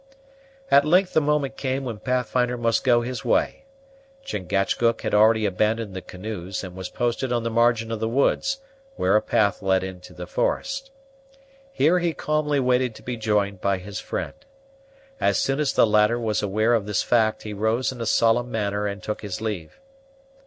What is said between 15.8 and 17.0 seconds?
latter was aware of